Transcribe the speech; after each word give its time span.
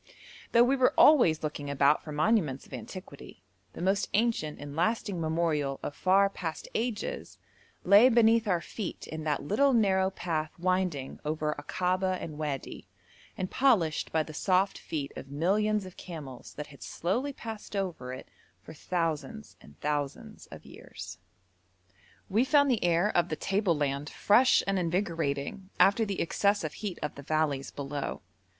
Though 0.51 0.63
we 0.63 0.75
were 0.75 0.95
always 0.97 1.43
looking 1.43 1.69
about 1.69 2.01
for 2.03 2.11
monuments 2.11 2.65
of 2.65 2.73
antiquity, 2.73 3.43
the 3.73 3.83
most 3.83 4.09
ancient 4.15 4.57
and 4.59 4.75
lasting 4.75 5.21
memorial 5.21 5.79
of 5.83 5.93
far 5.95 6.27
past 6.27 6.67
ages 6.73 7.37
lay 7.83 8.09
beneath 8.09 8.47
our 8.47 8.61
feet 8.61 9.05
in 9.05 9.25
that 9.25 9.43
little 9.43 9.73
narrow 9.73 10.09
path 10.09 10.57
winding 10.57 11.19
over 11.23 11.51
Akaba 11.59 12.17
and 12.19 12.39
Wadi, 12.39 12.87
and 13.37 13.51
polished 13.51 14.11
by 14.11 14.23
the 14.23 14.33
soft 14.33 14.79
feet 14.79 15.11
of 15.15 15.29
millions 15.29 15.85
of 15.85 15.97
camels 15.97 16.55
that 16.55 16.65
had 16.73 16.81
slowly 16.81 17.31
passed 17.31 17.75
over 17.75 18.11
it 18.11 18.27
for 18.63 18.73
thousands 18.73 19.55
and 19.61 19.79
thousands 19.81 20.47
of 20.47 20.65
years. 20.65 21.19
We 22.27 22.43
found 22.43 22.71
the 22.71 22.83
air 22.83 23.15
of 23.15 23.29
the 23.29 23.35
table 23.35 23.77
land 23.77 24.09
fresh 24.09 24.63
and 24.65 24.79
invigorating 24.79 25.69
after 25.79 26.05
the 26.05 26.21
excessive 26.21 26.73
heat 26.73 26.97
of 27.03 27.13
the 27.13 27.21
valleys 27.21 27.69
below. 27.69 28.23